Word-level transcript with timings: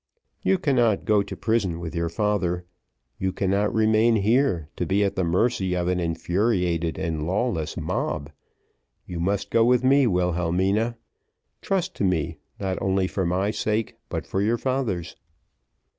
You 0.41 0.57
cannot 0.57 1.05
go 1.05 1.21
to 1.21 1.37
prison 1.37 1.79
with 1.79 1.93
your 1.93 2.09
father; 2.09 2.65
you 3.19 3.31
cannot 3.31 3.71
remain 3.71 4.15
here, 4.15 4.67
to 4.77 4.87
be 4.87 5.03
at 5.03 5.15
the 5.15 5.23
mercy 5.23 5.75
of 5.75 5.87
an 5.87 5.99
infuriated 5.99 6.97
and 6.97 7.27
lawless 7.27 7.77
mob. 7.77 8.31
You 9.05 9.19
must 9.19 9.51
go 9.51 9.63
with 9.63 9.83
me, 9.83 10.07
Wilhelmina; 10.07 10.97
trust 11.61 11.93
to 11.97 12.03
me, 12.03 12.39
not 12.59 12.81
only 12.81 13.05
for 13.05 13.27
my 13.27 13.51
sake, 13.51 13.95
but 14.09 14.25
for 14.25 14.41
your 14.41 14.57
father's." 14.57 15.15